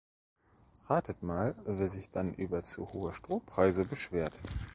[0.87, 4.33] Ratet mal, wer sich dann über zu hohe Strompreise beschwert.